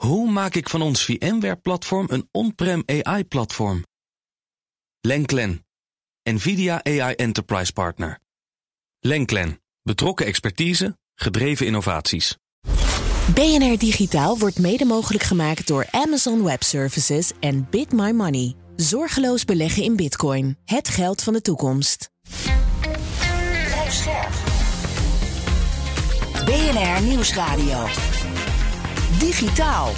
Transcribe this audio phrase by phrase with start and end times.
[0.00, 3.84] Hoe maak ik van ons VMware-platform een on-prem AI-platform?
[5.00, 5.66] Lenklen,
[6.22, 8.18] NVIDIA AI Enterprise Partner.
[9.00, 12.36] Lenklen, betrokken expertise, gedreven innovaties.
[13.34, 18.54] BNR Digitaal wordt mede mogelijk gemaakt door Amazon Web Services en Bit My Money.
[18.76, 20.58] Zorgeloos beleggen in Bitcoin.
[20.64, 22.10] Het geld van de toekomst.
[26.44, 27.86] BNR Nieuwsradio.
[29.18, 29.88] Digitaal.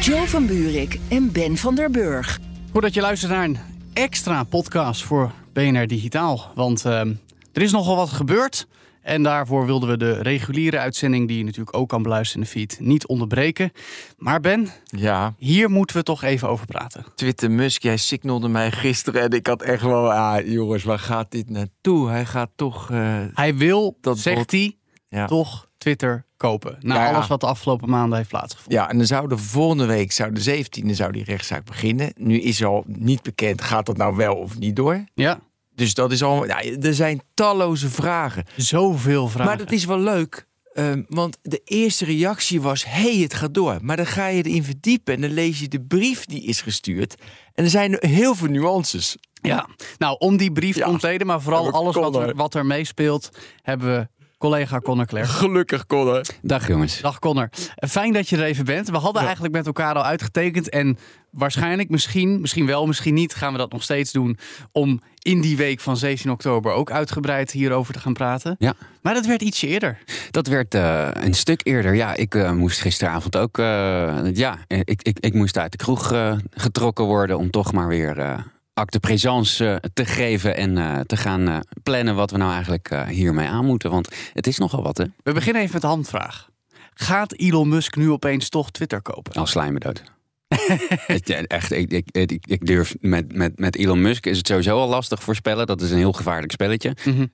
[0.00, 2.38] Joe van Buurik en Ben van der Burg.
[2.72, 3.58] Goed dat je luistert naar een
[3.92, 6.52] extra podcast voor BNR Digitaal.
[6.54, 7.00] Want uh,
[7.52, 8.66] er is nogal wat gebeurd.
[9.02, 12.58] En daarvoor wilden we de reguliere uitzending, die je natuurlijk ook kan beluisteren in de
[12.58, 13.72] feed, niet onderbreken.
[14.16, 15.34] Maar Ben, ja.
[15.38, 17.04] hier moeten we toch even over praten.
[17.14, 21.30] Twitter Musk, jij signalde mij gisteren en ik had echt wel, ah jongens, waar gaat
[21.30, 22.08] dit naartoe?
[22.08, 22.90] Hij gaat toch...
[22.90, 24.76] Uh, hij wil, dat zegt hij,
[25.10, 25.26] ja.
[25.26, 26.76] toch Twitter kopen.
[26.80, 28.80] Na ja, alles wat de afgelopen maanden heeft plaatsgevonden.
[28.80, 32.12] Ja, en dan zou de volgende week, zou de 17e, zou die rechtszaak beginnen.
[32.16, 35.04] Nu is al niet bekend, gaat dat nou wel of niet door?
[35.14, 35.40] Ja.
[35.74, 36.46] Dus dat is al.
[36.46, 38.44] Ja, er zijn talloze vragen.
[38.56, 39.46] Zoveel vragen.
[39.46, 40.48] Maar dat is wel leuk.
[40.74, 43.78] Um, want de eerste reactie was: hey, het gaat door.
[43.82, 47.14] Maar dan ga je erin verdiepen en dan lees je de brief die is gestuurd.
[47.54, 49.16] En er zijn heel veel nuances.
[49.42, 49.68] Ja,
[49.98, 53.30] nou, om die brief te ontleden, maar vooral alles wat er, wat er meespeelt,
[53.62, 54.08] hebben we
[54.40, 55.26] collega Connor Klerk.
[55.26, 56.24] Gelukkig, Connor.
[56.42, 57.00] Dag jongens.
[57.00, 57.48] Dag Connor.
[57.88, 58.88] Fijn dat je er even bent.
[58.88, 60.68] We hadden eigenlijk met elkaar al uitgetekend.
[60.68, 60.98] En
[61.30, 64.38] waarschijnlijk, misschien, misschien wel, misschien niet, gaan we dat nog steeds doen.
[64.72, 68.56] Om in die week van 17 oktober ook uitgebreid hierover te gaan praten.
[68.58, 68.74] Ja.
[69.02, 69.98] Maar dat werd ietsje eerder.
[70.30, 71.94] Dat werd uh, een stuk eerder.
[71.94, 73.58] Ja, ik uh, moest gisteravond ook.
[73.58, 73.64] Uh,
[74.34, 76.14] ja, ik, ik, ik moest uit de kroeg
[76.50, 78.44] getrokken worden om toch maar weer
[78.74, 82.94] acte présence eh, te geven en uh, te gaan uh, plannen wat we nou eigenlijk
[83.08, 83.90] hiermee aan moeten.
[83.90, 85.04] Want het is nogal wat, hè?
[85.22, 86.48] We beginnen even met de handvraag.
[86.94, 89.32] Gaat Elon Musk nu opeens toch Twitter kopen?
[89.32, 90.02] Als dood.
[91.46, 94.88] Echt, ik, ik, ik, ik, durf met, met, met Elon Musk is het sowieso al
[94.88, 95.66] lastig voorspellen.
[95.66, 96.96] Dat is een heel gevaarlijk spelletje.
[97.04, 97.30] Mm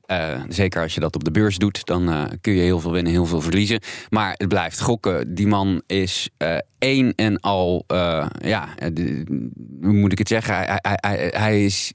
[0.48, 3.12] zeker als je dat op de beurs doet, dan uh, kun je heel veel winnen,
[3.12, 3.80] heel veel verliezen.
[4.08, 5.34] Maar het blijft gokken.
[5.34, 7.84] Die man is uh, één en al,
[8.38, 8.68] ja,
[9.80, 10.54] hoe moet ik het zeggen?
[10.54, 11.92] Hij, hij, hij, hij is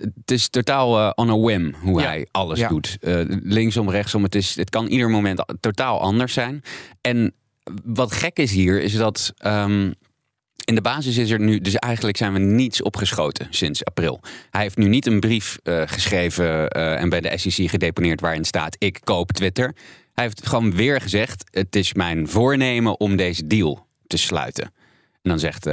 [0.00, 2.06] het is totaal uh, on a whim hoe ja.
[2.06, 2.68] hij alles ja.
[2.68, 2.96] doet.
[3.00, 4.22] Uh, linksom, rechtsom.
[4.22, 6.62] Het, is, het kan ieder moment totaal anders zijn.
[7.00, 7.34] En
[7.84, 9.94] wat gek is hier, is dat um,
[10.66, 14.20] in de basis is er nu, dus eigenlijk zijn we niets opgeschoten sinds april.
[14.50, 18.44] Hij heeft nu niet een brief uh, geschreven uh, en bij de SEC gedeponeerd waarin
[18.44, 19.74] staat: ik koop Twitter.
[20.14, 24.64] Hij heeft gewoon weer gezegd: het is mijn voornemen om deze deal te sluiten.
[25.22, 25.72] En dan zegt uh,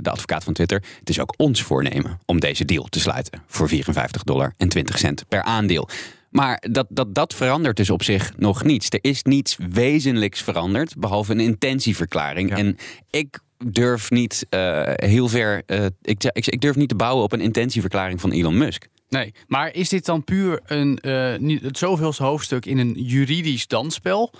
[0.00, 3.68] de advocaat van Twitter: het is ook ons voornemen om deze deal te sluiten voor
[3.68, 5.88] 54 dollar en 20 cent per aandeel.
[6.30, 8.86] Maar dat, dat, dat verandert dus op zich nog niets.
[8.88, 12.50] Er is niets wezenlijks veranderd, behalve een intentieverklaring.
[12.50, 12.56] Ja.
[12.56, 12.76] En
[13.10, 15.62] ik durf niet uh, heel ver.
[15.66, 18.86] Uh, ik, ik, ik, durf niet te bouwen op een intentieverklaring van Elon Musk.
[19.08, 24.32] Nee, maar is dit dan puur een, uh, het zoveelste hoofdstuk in een juridisch dansspel?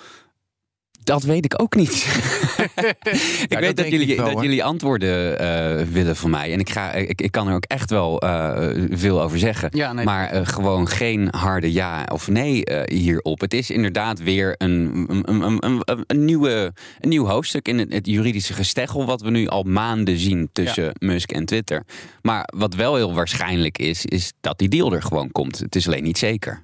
[1.04, 1.92] Dat weet ik ook niet.
[3.42, 6.52] ik ja, weet dat, jullie, wel, dat jullie antwoorden uh, willen van mij.
[6.52, 9.68] En ik, ga, ik, ik kan er ook echt wel uh, veel over zeggen.
[9.72, 10.04] Ja, nee.
[10.04, 13.40] Maar uh, gewoon geen harde ja of nee hierop.
[13.40, 17.92] Het is inderdaad weer een, een, een, een, een, nieuwe, een nieuw hoofdstuk in het,
[17.92, 19.06] het, juridische gesteggel...
[19.06, 20.92] wat we nu al maanden zien tussen ja.
[20.98, 21.82] Musk en Twitter.
[22.22, 25.58] Maar wat wel heel waarschijnlijk is, is dat die deal er gewoon komt.
[25.58, 26.62] Het is alleen niet zeker.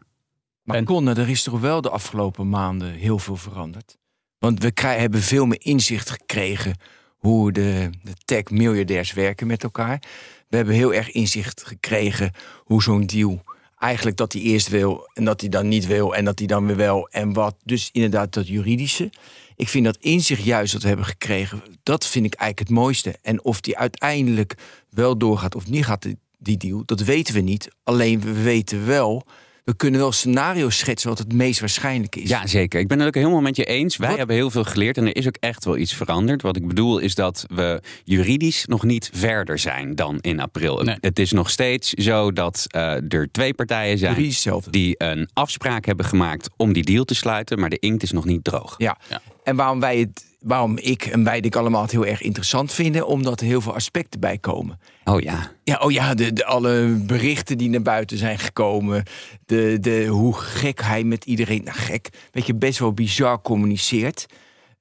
[0.62, 0.84] Maar en...
[0.84, 3.98] Conne, er is toch wel de afgelopen maanden heel veel veranderd?
[4.40, 6.76] Want we hebben veel meer inzicht gekregen
[7.16, 10.02] hoe de, de tech-miljardairs werken met elkaar.
[10.48, 12.32] We hebben heel erg inzicht gekregen
[12.64, 13.42] hoe zo'n deal
[13.80, 16.66] eigenlijk dat hij eerst wil en dat hij dan niet wil en dat hij dan
[16.66, 17.56] weer wel en wat.
[17.64, 19.10] Dus inderdaad dat juridische.
[19.56, 23.14] Ik vind dat inzicht juist dat we hebben gekregen, dat vind ik eigenlijk het mooiste.
[23.22, 24.54] En of die uiteindelijk
[24.90, 26.06] wel doorgaat of niet gaat,
[26.38, 27.68] die deal, dat weten we niet.
[27.84, 29.26] Alleen we weten wel
[29.70, 32.28] we kunnen wel scenario's schetsen wat het meest waarschijnlijk is.
[32.28, 32.80] Ja, zeker.
[32.80, 33.96] Ik ben het ook helemaal met je eens.
[33.96, 36.42] Wij hebben heel veel geleerd en er is ook echt wel iets veranderd.
[36.42, 40.82] Wat ik bedoel is dat we juridisch nog niet verder zijn dan in april.
[40.82, 40.96] Nee.
[41.00, 44.32] Het is nog steeds zo dat uh, er twee partijen zijn
[44.70, 48.24] die een afspraak hebben gemaakt om die deal te sluiten, maar de inkt is nog
[48.24, 48.74] niet droog.
[48.78, 48.98] Ja.
[49.08, 49.20] ja.
[49.44, 53.06] En waarom wij het waarom ik en wij dit allemaal het heel erg interessant vinden,
[53.06, 54.80] omdat er heel veel aspecten bij komen.
[55.04, 55.52] Oh ja.
[55.64, 59.04] Ja, oh ja, de, de, alle berichten die naar buiten zijn gekomen.
[59.46, 64.26] De, de, hoe gek hij met iedereen, nou gek, weet je, best wel bizar communiceert.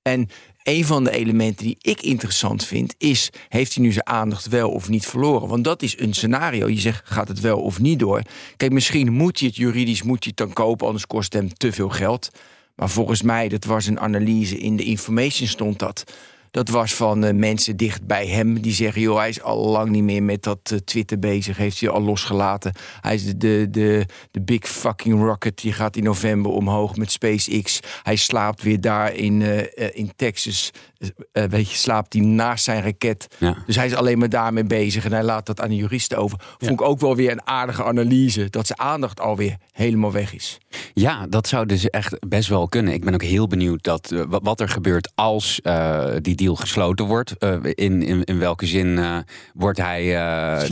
[0.02, 0.30] En
[0.64, 4.72] een van de elementen die ik interessant vind, is: heeft hij nu zijn aandacht wel
[4.72, 5.48] of niet verloren?
[5.48, 6.68] Want dat is een scenario.
[6.68, 8.22] Je zegt: gaat het wel of niet door?
[8.58, 11.54] Kijk, misschien moet hij het juridisch moet hij het dan kopen, anders kost het hem
[11.54, 12.30] te veel geld.
[12.80, 16.04] Maar volgens mij, dat was een analyse in de information stond dat.
[16.51, 19.90] Dat was van uh, mensen dicht bij hem die zeggen: joh, hij is al lang
[19.90, 21.57] niet meer met dat uh, Twitter bezig.
[21.57, 22.74] Heeft hij al losgelaten.
[23.01, 25.62] Hij is de, de, de, de big fucking rocket.
[25.62, 27.80] Die gaat in november omhoog met SpaceX.
[28.04, 29.62] Hij slaapt weer daar in, uh,
[29.94, 30.72] in Texas.
[31.31, 33.28] weet je, slaapt hij naast zijn raket.
[33.38, 33.63] Ja.
[33.66, 35.06] Dus hij is alleen maar daarmee bezig.
[35.06, 36.40] En hij laat dat aan de juristen over.
[36.57, 38.50] Vond ik ook wel weer een aardige analyse.
[38.50, 40.57] Dat zijn aandacht alweer helemaal weg is.
[40.94, 42.94] Ja, dat zou dus echt best wel kunnen.
[42.94, 45.62] Ik ben ook heel benieuwd dat, wat er gebeurt als
[46.22, 47.36] die deal gesloten wordt.
[47.39, 49.18] Uh, in, in, in welke zin uh,
[49.53, 50.13] wordt hij uh,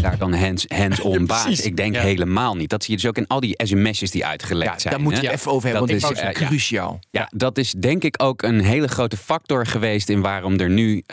[0.02, 1.62] daar dan hands-on hands baas?
[1.62, 2.02] Ik denk ja.
[2.02, 2.70] helemaal niet.
[2.70, 4.94] Dat zie je dus ook in al die sms'jes die uitgelekt ja, zijn.
[4.94, 7.00] Daar moet je even over hebben, dat want is cruciaal.
[7.12, 10.10] Ja, dat is denk ik ook een hele grote factor geweest...
[10.10, 11.04] in waarom er nu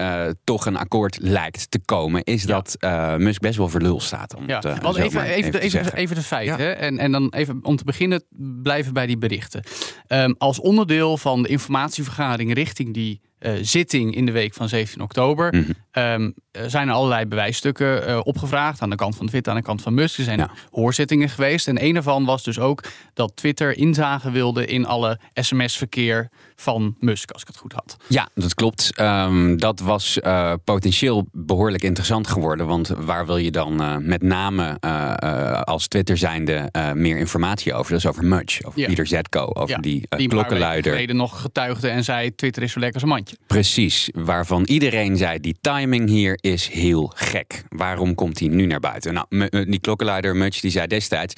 [0.45, 2.25] toch een akkoord lijkt te komen.
[2.25, 2.77] Is dat
[3.19, 4.35] Musk best wel voor lul staat.
[4.35, 6.79] Om ja, het, want even, even, even, de, even, even, de feiten.
[6.79, 8.25] En, en dan even om te beginnen
[8.63, 9.63] blijven bij die berichten.
[10.09, 13.21] Um, als onderdeel van de informatievergadering richting die
[13.63, 15.55] zitting in de week van 17 oktober.
[15.55, 15.71] Mhm.
[15.99, 16.35] Um,
[16.67, 19.95] zijn er allerlei bewijsstukken uh, opgevraagd aan de kant van Twitter, aan de kant van
[19.95, 20.19] Musk.
[20.19, 20.51] Er zijn Ja.
[20.71, 21.69] hoorzittingen geweest.
[21.69, 27.31] En een daarvan was dus ook dat Twitter inzage wilde in alle sms-verkeer van Musk,
[27.31, 27.97] als ik het goed had.
[28.09, 28.91] Ja, dat klopt.
[28.97, 32.67] Ehm, dat was eh, potentieel behoorlijk interessant geworden.
[32.67, 37.91] Want waar wil je dan eh, met name eh, als Twitter zijnde meer informatie over?
[37.91, 38.87] Dat is over Mudge, over Ja.
[38.87, 40.93] Pieter Zetko, over Ja, die, die klokkenluider.
[40.93, 43.37] geleden nog getuigde en zei Twitter is zo lekker als een mandje.
[43.47, 47.65] Precies, waarvan iedereen zei: die timing hier is heel gek.
[47.69, 49.15] Waarom komt hij nu naar buiten?
[49.15, 49.27] Nou,
[49.71, 51.35] die klokkenluider Mudge die zei destijds.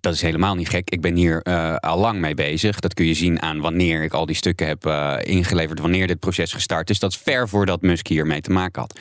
[0.00, 0.90] Dat is helemaal niet gek.
[0.90, 2.80] Ik ben hier eh, al lang mee bezig.
[2.80, 6.18] Dat kun je zien aan wanneer ik al die stukken heb eh, ingeleverd, wanneer dit
[6.18, 6.98] proces gestart is.
[6.98, 8.98] Dat is ver voordat Musk hiermee te maken had.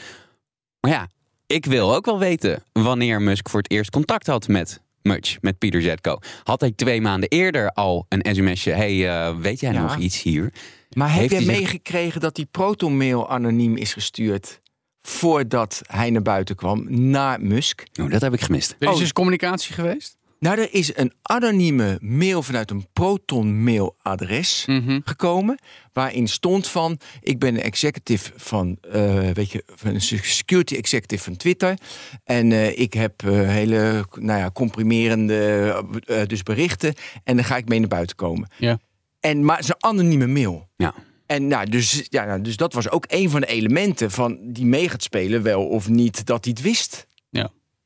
[0.80, 1.07] Maar ja,
[1.48, 5.57] ik wil ook wel weten wanneer Musk voor het eerst contact had met Mudge, met
[5.57, 6.18] Pieter Zetko.
[6.44, 8.72] Had hij twee maanden eerder al een sms'je?
[8.72, 9.81] hey, eh, weet jij Ja.
[9.81, 10.54] nog iets hier?
[10.90, 14.62] Maar heb Heeft jij zich- meegekregen dat die protonmail anoniem is gestuurd
[15.02, 17.84] voordat hij naar buiten kwam naar Musk?
[18.02, 18.75] Oh, dat heb ik gemist.
[18.80, 19.00] Er is Oh.
[19.00, 20.18] dus communicatie geweest.
[20.40, 25.00] Nou, er is een anonieme mail vanuit een proton adres Mhm.
[25.04, 25.60] gekomen.
[25.94, 31.24] Waarin stond van: Ik ben een executive van, eh, weet je, van een security executive
[31.24, 31.78] van Twitter.
[32.24, 35.74] En eh, ik heb eh, hele, nou ja, comprimerende
[36.06, 36.94] eh, dus berichten.
[37.24, 38.50] En dan ga ik mee naar buiten komen.
[38.58, 38.80] Ja.
[39.20, 40.70] En maar het is een anonieme mail.
[40.76, 40.94] Ja.
[41.26, 44.66] En nou, dus, ja, nou, dus dat was ook een van de elementen van die
[44.66, 47.08] mee gaat spelen, wel of niet dat hij het wist.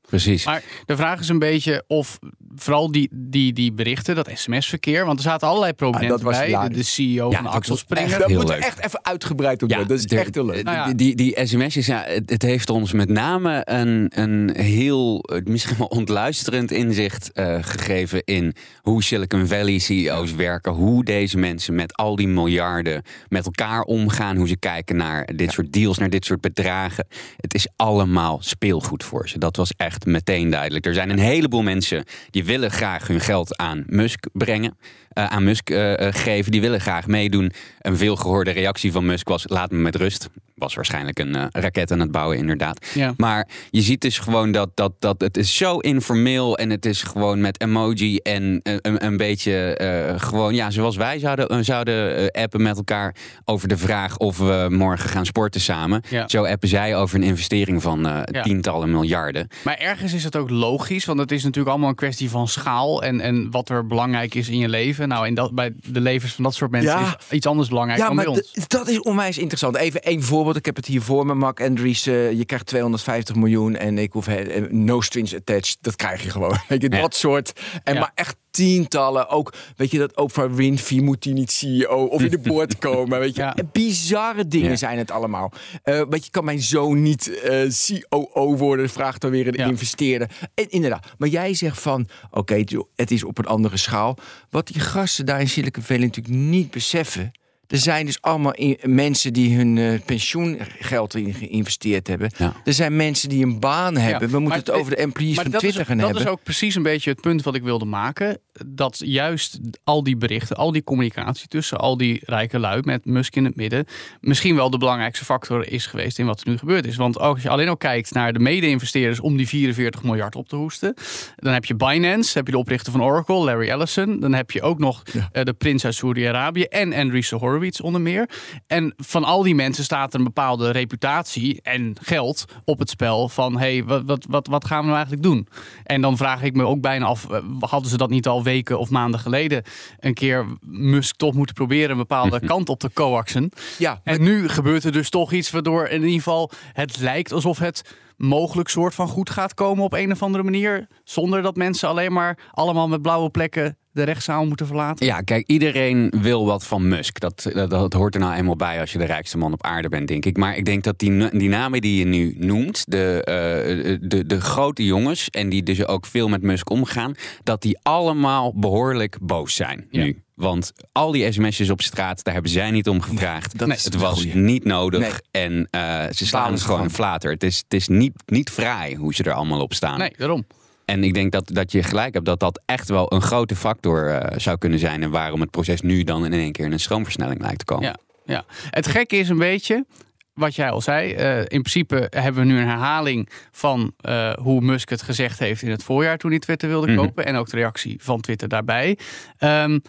[0.08, 0.46] Precies.
[0.46, 2.20] Maar de vraag is een beetje of
[2.56, 6.46] vooral die, die, die berichten, dat sms-verkeer, want er zaten allerlei prominenten Ah, dat was
[6.50, 6.68] bij.
[6.70, 8.20] De, de CEO Ja, van dat Axel Springer.
[8.20, 9.88] Daar heel moet echt even uitgebreid op worden.
[9.88, 10.64] dat is de- echt heel leuk.
[10.64, 10.86] Nou ja.
[10.94, 15.42] Die, die, die sms'jes, ja, het, het heeft ons met name een, een heel, eh,
[15.44, 21.76] misschien wel ontluisterend inzicht eh, gegeven in hoe Silicon Valley CEO's werken, hoe deze mensen
[21.76, 26.10] met al die miljarden met elkaar omgaan, hoe ze kijken naar dit soort deals, naar
[26.10, 27.08] dit soort bedragen.
[27.38, 29.38] Het is allemaal speelgoed voor ze.
[29.38, 30.86] Dat was echt meteen duidelijk.
[30.86, 34.78] Er zijn een heleboel mensen die willen graag hun geld aan Musk brengen.
[35.14, 36.52] Eh, aan Musk eh, eh, geven.
[36.52, 37.52] Die willen graag meedoen.
[37.82, 40.30] Een veelgehoorde reactie van Musk was: laat me met rust.
[40.54, 42.86] Was waarschijnlijk een raket aan het bouwen, inderdaad.
[42.94, 43.14] Ja.
[43.18, 47.04] Maar je ziet dus gewoon dat, dat, dat het is zo informeel en het is
[47.04, 49.78] gewoon met emoji en een, een beetje
[50.18, 55.10] gewoon, ja, zoals wij zouden, zouden appen met elkaar over de vraag of we morgen
[55.10, 56.02] gaan sporten samen.
[56.10, 56.28] Ja.
[56.28, 58.42] Zo appen zij over een investering van Ja.
[58.42, 59.48] tientallen miljarden.
[59.64, 63.04] Maar ergens is het ook logisch, want het is natuurlijk allemaal een kwestie van schaal
[63.04, 65.03] en, en wat er belangrijk is in je leven.
[65.08, 67.16] Nou, in dat, bij de levens van dat soort mensen Ja.
[67.20, 68.68] is iets anders belangrijk Ja, dan maar bij ons.
[68.68, 69.76] dat is onwijs interessant.
[69.76, 70.56] Even één voorbeeld.
[70.56, 71.34] Ik heb het hier voor me.
[71.34, 75.78] Mark Andrews, eh, je krijgt 250 miljoen en ik hoef eh, no strings attached.
[75.82, 76.58] Dat krijg je gewoon.
[76.68, 77.62] Weet je, dat soort.
[77.84, 79.30] En maar echt tientallen.
[79.30, 83.20] Ook, weet je, dat Oprah Winfrey moet die niet CEO of in de boord komen.
[83.20, 83.56] Weet je, Ja.
[83.72, 84.76] Bizarre dingen Ja.
[84.76, 85.52] zijn het allemaal.
[85.84, 87.62] Eh weet je, kan mijn zoon niet eh,
[88.10, 88.90] COO worden?
[88.90, 89.66] Vraagt dan weer een Ja.
[89.68, 90.30] investeerder.
[90.54, 91.06] En inderdaad.
[91.18, 92.64] Maar jij zegt van, oké,
[92.96, 94.18] het is op een andere schaal.
[94.50, 97.32] Wat die gasten daar in Silicon Valley natuurlijk niet beseffen.
[97.68, 102.32] Er zijn dus allemaal in- mensen die hun eh, pensioengeld erin geïnvesteerd hebben.
[102.38, 102.54] Ja.
[102.64, 104.30] Er zijn mensen die een baan hebben.
[104.30, 106.26] We moeten het over de employees van dat Twitter is, gaan dat hebben.
[106.26, 108.38] is ook precies een beetje het punt wat ik wilde maken.
[108.66, 113.36] Dat juist al die berichten, al die communicatie tussen al die rijke lui met Musk
[113.36, 113.86] in het midden,
[114.22, 116.96] misschien wel de belangrijkste factor is geweest in wat er nu gebeurd is.
[116.96, 120.56] Want als je alleen al kijkt naar de mede-investeerders om die 44 miljard op te
[120.56, 120.94] hoesten,
[121.36, 124.62] dan heb je Binance, heb je de oprichter van Oracle, Larry Ellison, dan heb je
[124.62, 128.30] ook nog eh, de prins uit Saudi-Arabië en Andreessen Horowitz onder meer.
[128.68, 133.30] En van al die mensen staat er een bepaalde reputatie en geld op het spel
[133.30, 135.48] van hey, wat, wat, wat, wat gaan we nou eigenlijk doen?
[135.84, 138.52] En dan vraag ik me ook bijna af, eh, hadden ze dat niet al al
[138.54, 139.64] weken of maanden geleden
[140.00, 143.52] een keer Musk toch moeten proberen een bepaalde kant op te coaxen.
[143.78, 147.60] Ja, En nu gebeurt er dus toch iets waardoor in ieder geval het lijkt alsof
[147.60, 147.82] het
[148.18, 150.88] mogelijk soort van goed gaat komen op een of andere manier.
[151.04, 155.06] Zonder dat mensen alleen maar allemaal met blauwe plekken de rechtszaal moeten verlaten.
[155.06, 157.20] Ja, kijk, iedereen wil wat van Musk.
[157.20, 159.90] Dat, dat, dat hoort er nou eenmaal bij als je de rijkste man op aarde
[159.90, 160.38] bent, denk ik.
[160.38, 164.42] Maar ik denk dat die, die namen die je nu noemt, de, eh, de, de
[164.42, 169.56] grote jongens, en die dus ook veel met Musk omgaan, dat die allemaal behoorlijk boos
[169.56, 170.04] zijn Ja.
[170.04, 170.24] nu.
[170.44, 173.58] Want al die sms'jes op straat, daar hebben zij niet om gevraagd.
[173.58, 174.36] dat is het was goeie.
[174.36, 175.00] niet nodig.
[175.00, 175.12] Nee.
[175.46, 177.32] En eh, ze slaan het gewoon flater.
[177.32, 179.98] Het is, het is niet, niet fraai hoe ze er allemaal op staan.
[180.00, 180.46] Nee, daarom.
[180.86, 184.10] En ik denk dat, dat je gelijk hebt dat dat echt wel een grote factor
[184.10, 185.04] eh, zou kunnen zijn.
[185.04, 187.86] En waarom het proces nu dan in één keer in een stroomversnelling lijkt te komen.
[187.86, 187.96] Ja,
[188.26, 188.46] ja.
[188.70, 189.86] Het gekke is een beetje,
[190.34, 193.94] wat jij al zei, eh, in principe hebben we nu een herhaling van
[194.42, 196.96] hoe Musk het gezegd heeft in het voorjaar toen hij Twitter wilde Mhm.
[196.98, 197.26] kopen.
[197.26, 198.98] En ook de reactie van Twitter daarbij.
[199.38, 199.80] Ehm,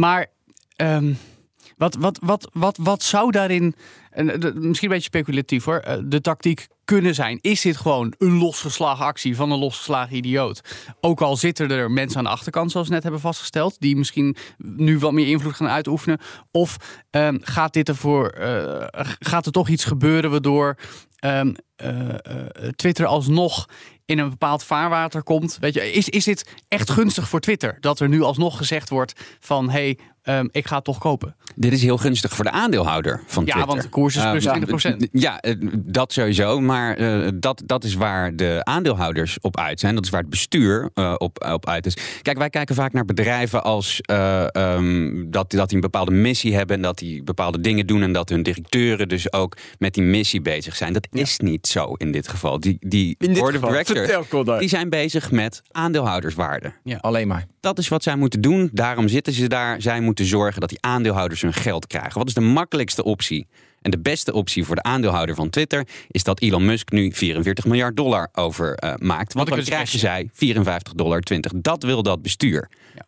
[0.00, 0.26] maar
[0.76, 1.12] ehm,
[1.76, 3.74] wat, wat, wat, wat, wat zou daarin,
[4.10, 7.38] en, eh, misschien een beetje speculatief hoor, eh, de tactiek kunnen zijn?
[7.40, 10.60] Is dit gewoon een losgeslagen actie van een losgeslagen idioot?
[11.00, 14.36] Ook al zitten er mensen aan de achterkant, zoals we net hebben vastgesteld, die misschien
[14.58, 16.18] nu wat meer invloed gaan uitoefenen.
[16.50, 16.76] Of
[17.10, 18.88] ehm, gaat, dit ervoor, eh,
[19.18, 20.76] gaat er toch iets gebeuren waardoor
[21.16, 23.68] ehm, eh, eh, Twitter alsnog
[24.10, 25.56] in een bepaald vaarwater komt?
[25.60, 27.76] Weet je, is, is dit echt gunstig voor Twitter?
[27.80, 31.34] Dat er nu alsnog gezegd wordt van hé, hey, ehm, ik ga het toch kopen.
[31.54, 33.72] Dit is heel gunstig voor de aandeelhouder van Ja, Twitter.
[33.72, 35.08] want de koers is plus Eh, 20%.
[35.12, 36.60] Ja, eh, dat sowieso.
[36.60, 39.94] Maar eh, dat, dat is waar de aandeelhouders op uit zijn.
[39.94, 41.96] Dat is waar het bestuur eh, op, op uit is.
[42.22, 46.54] Kijk, wij kijken vaak naar bedrijven als eh, ehm, dat, dat die een bepaalde missie
[46.54, 46.76] hebben.
[46.76, 48.02] En dat die bepaalde dingen doen.
[48.02, 50.92] En dat hun directeuren dus ook met die missie bezig zijn.
[50.92, 52.60] Dat is niet zo in dit geval.
[52.60, 56.72] Die, die In dit board of directors, die zijn bezig met aandeelhouderswaarde.
[57.00, 57.46] alleen maar.
[57.60, 58.70] Dat is wat zij moeten doen.
[58.72, 59.82] Daarom zitten ze daar.
[59.82, 62.18] Zij moeten zorgen dat die aandeelhouders hun geld krijgen.
[62.18, 63.46] Wat is de makkelijkste optie?
[63.80, 67.64] En de beste optie voor de aandeelhouder van Twitter is dat Elon Musk nu 44
[67.64, 69.32] miljard dollar over eh, maakt.
[69.32, 71.52] Want dan krijgen zij 54 dollar 20.
[71.56, 72.70] Dat wil dat bestuur.
[72.94, 73.06] Ja,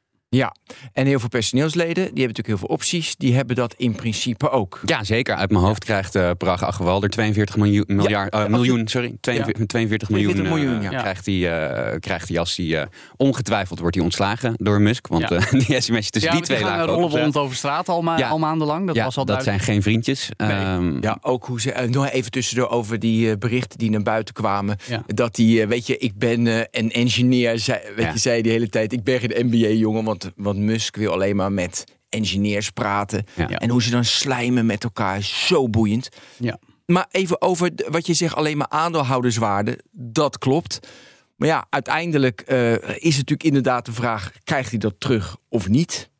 [0.92, 3.16] en heel veel personeelsleden, die hebben natuurlijk heel veel opties.
[3.16, 4.80] Die hebben dat in principe ook.
[4.84, 5.34] Ja, zeker.
[5.34, 9.66] Uit mijn hoofd krijgt uh, Parag Agrawal er 42 miljoen, miljard, eh, miljoen sorry, 42,
[9.66, 11.00] 42 miljoen, 42 miljoen, eh, ja.
[11.00, 12.86] krijgt, hij, eh, krijgt hij als hij eh,
[13.16, 15.06] ongetwijfeld wordt hij ontslagen door Musk.
[15.06, 15.36] Want Ja.
[15.36, 18.18] eh, die sms'jes tussen ja, die twee lagen ook rollen rond over straat al, ma
[18.18, 18.28] Ja.
[18.28, 18.86] al maandenlang.
[18.86, 19.64] Dat ja, was al dat duidelijk.
[19.64, 20.28] zijn geen vriendjes.
[20.36, 21.72] Ehm, Ja, ook hoe ze.
[21.72, 24.76] eh, nog even tussendoor over die eh, berichten die naar buiten kwamen.
[24.88, 25.02] Ja.
[25.06, 27.58] Dat die, eh, weet je, ik ben eh, een engineer.
[27.58, 28.12] Zei, weet Ja.
[28.12, 28.92] je, zei de hele tijd.
[28.92, 33.24] Ik ben geen MBA-jongen, want, want Musk wil alleen maar met engineers praten.
[33.36, 33.48] Ja.
[33.48, 36.08] En hoe ze dan slijmen met elkaar, is zo boeiend.
[36.38, 36.58] Ja.
[36.86, 39.78] Maar even over wat je zegt, alleen maar aandeelhouderswaarde.
[39.90, 40.88] Dat klopt.
[41.36, 45.68] Maar ja, uiteindelijk eh, is het natuurlijk inderdaad de vraag: krijgt hij dat terug of
[45.68, 46.10] niet?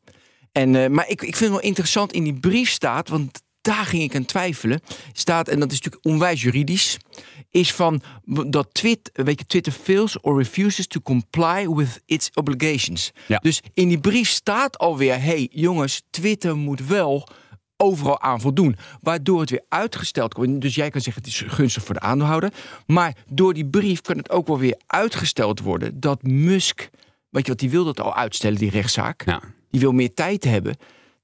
[0.52, 3.84] En, eh, maar ik, ik vind het wel interessant in die brief staat, want daar
[3.84, 4.80] ging ik aan twijfelen.
[5.12, 6.98] Staat, en dat is natuurlijk onwijs juridisch,
[7.50, 8.02] is van
[8.46, 13.12] dat Twitter, weet je, Twitter fails or refuses to comply with its obligations.
[13.26, 13.38] Ja.
[13.38, 17.28] Dus in die brief staat alweer: hey jongens, Twitter moet wel
[17.76, 18.76] overal aan voldoen.
[19.00, 20.60] Waardoor het weer uitgesteld wordt.
[20.60, 22.52] Dus jij kan zeggen het is gunstig voor de aandeelhouder.
[22.86, 26.90] Maar door die brief kan het ook wel weer uitgesteld worden dat Musk,
[27.28, 29.22] weet je wat, die wil dat al uitstellen, die rechtszaak.
[29.24, 29.40] Ja.
[29.70, 30.76] Die wil meer tijd hebben.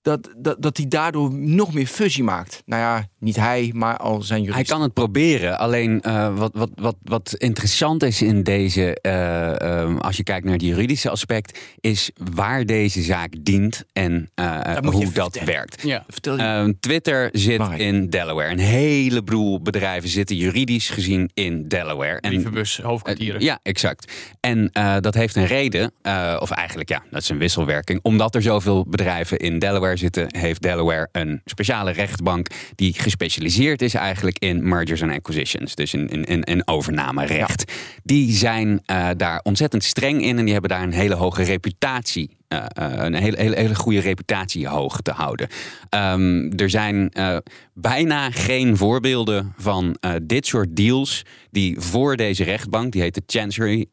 [0.09, 2.63] Dat, dat, dat hij daardoor nog meer fusie maakt.
[2.67, 4.75] Nou ja, niet hij, maar al zijn Hij juristen.
[4.77, 5.59] kan het proberen.
[5.59, 10.45] Alleen eh, wat, wat, wat, wat interessant is in deze, eh, ehm, als je kijkt
[10.45, 15.47] naar het juridische aspect, is waar deze zaak dient en eh, hoe dat vertellen.
[15.47, 15.83] werkt.
[15.83, 16.05] Ja.
[16.09, 16.43] Vertel je.
[16.43, 18.51] Ehm, Twitter zit in Delaware.
[18.51, 22.21] Een heleboel bedrijven zitten juridisch gezien in Delaware.
[22.21, 23.41] En Brievenbus, hoofdkwartieren.
[23.41, 24.13] Ja, exact.
[24.41, 28.01] En eh, dat heeft een reden, eh, of eigenlijk ja, dat is een wisselwerking.
[28.03, 33.95] Omdat er zoveel bedrijven in Delaware zitten, heeft Delaware een speciale rechtbank die gespecialiseerd is
[33.95, 35.75] eigenlijk in mergers and acquisitions.
[35.75, 37.73] Dus in, in, in, in overnamerecht.
[38.03, 42.38] Die zijn eh, daar ontzettend streng in en die hebben daar een hele hoge reputatie.
[42.49, 45.49] Eh, eh, een hele, hele, hele goede reputatie hoog te houden.
[45.89, 47.37] Ehm, er zijn eh,
[47.75, 53.87] bijna geen voorbeelden van dit soort deals die voor deze rechtbank, die heet de Chancery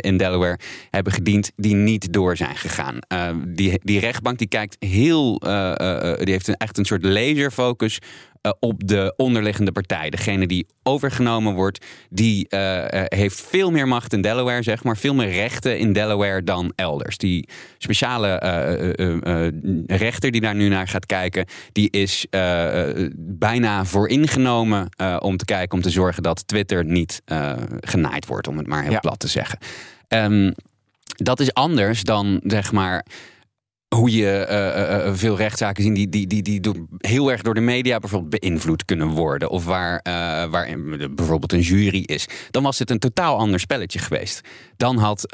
[0.00, 0.58] in Delaware,
[0.90, 2.98] hebben gediend, die niet door zijn gegaan.
[3.46, 5.38] Die, die rechtbank die kijkt heel,
[6.18, 7.98] die heeft een, echt een soort laserfocus
[8.42, 10.10] eh, op de onderliggende partij.
[10.10, 14.96] Degene die overgenomen wordt, die eh, eh, heeft veel meer macht in Delaware, zeg maar.
[14.96, 17.18] Veel meer rechten in Delaware dan elders.
[17.18, 18.34] Die speciale
[19.86, 22.26] rechter die daar nu naar gaat kijken, die is
[23.16, 27.22] bijna vooringenomen om te kijken, om te zorgen dat Twitter niet
[27.80, 28.98] genaaid wordt, om het maar heel Ja.
[28.98, 29.58] plat te zeggen.
[30.08, 30.50] Ehm,
[31.16, 33.06] Dat is anders dan zeg maar
[33.96, 37.54] hoe je uh, uh, veel rechtszaken zien die, die, die, die door, heel erg door
[37.54, 39.50] de media bijvoorbeeld beïnvloed kunnen worden.
[39.50, 40.12] Of waar, uh,
[40.50, 40.76] waar
[41.14, 42.26] bijvoorbeeld een jury is.
[42.50, 44.40] Dan was het een totaal ander spelletje geweest.
[44.76, 45.26] Dan had,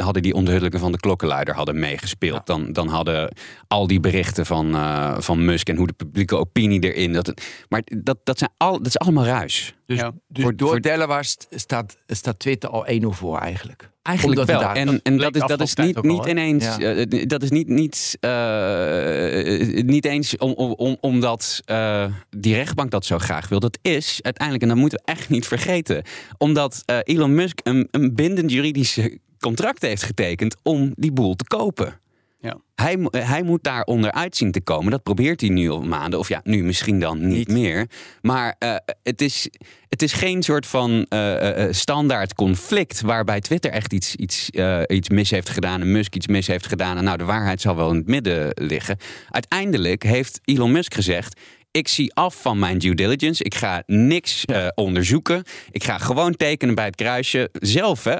[0.00, 2.46] hadden die onthullingen van de klokkenluider hadden meegespeeld.
[2.46, 3.36] Dan, dan hadden
[3.68, 4.76] al die berichten van,
[5.22, 7.12] van Musk en hoe de publieke opinie erin.
[7.12, 9.74] Dat het, maar dat, dat, zijn al, dat is allemaal ruis.
[9.90, 10.12] Dus, ja.
[10.28, 13.90] dus voor, door voor, Delaware staat, staat Twitter al 1-0 voor eigenlijk.
[14.02, 14.62] Eigenlijk wel.
[14.62, 16.64] en, en dat is, dat is niet, niet ineens.
[16.76, 16.94] Ja.
[16.94, 22.04] Uh, dat is niet, niet, uh, niet eens om, om, omdat uh,
[22.36, 23.60] die rechtbank dat zo graag wil.
[23.60, 26.02] Dat is uiteindelijk, en dat moeten we echt niet vergeten,
[26.38, 28.98] omdat Elon Musk een, een bindend juridisch
[29.38, 32.00] contract heeft getekend om die boel te kopen.
[32.40, 32.60] Ja.
[32.74, 34.90] Hij, hij moet daar onderuit zien te komen.
[34.90, 36.18] Dat probeert hij nu al maanden.
[36.18, 37.86] Of ja, nu misschien dan niet, meer.
[38.20, 39.48] Maar uh, het, is,
[39.88, 44.50] het is geen soort van uh, standaard conflict waarbij Twitter echt iets, iets,
[44.86, 46.96] iets mis heeft gedaan en Musk iets mis heeft gedaan.
[46.96, 48.96] En nou, de waarheid zal wel in het midden liggen.
[49.28, 53.44] Uiteindelijk heeft Elon Musk gezegd: ik zie af van mijn due diligence.
[53.44, 55.42] Ik ga niks uh, onderzoeken.
[55.70, 57.48] Ik ga gewoon tekenen bij het kruisje.
[57.52, 58.16] Zelf, hè.